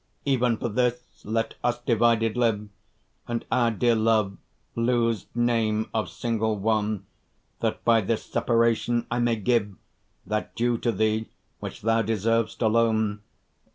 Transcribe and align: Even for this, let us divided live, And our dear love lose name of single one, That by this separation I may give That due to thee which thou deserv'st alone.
Even 0.25 0.57
for 0.57 0.67
this, 0.67 1.21
let 1.23 1.53
us 1.63 1.77
divided 1.79 2.35
live, 2.35 2.69
And 3.27 3.45
our 3.51 3.69
dear 3.69 3.93
love 3.93 4.35
lose 4.75 5.27
name 5.35 5.91
of 5.93 6.09
single 6.09 6.57
one, 6.57 7.05
That 7.59 7.85
by 7.85 8.01
this 8.01 8.23
separation 8.25 9.05
I 9.11 9.19
may 9.19 9.35
give 9.35 9.75
That 10.25 10.55
due 10.55 10.79
to 10.79 10.91
thee 10.91 11.29
which 11.59 11.83
thou 11.83 12.01
deserv'st 12.01 12.63
alone. 12.63 13.21